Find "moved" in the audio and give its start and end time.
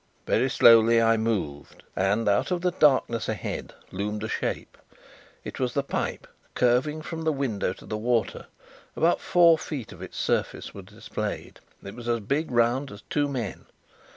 1.15-1.83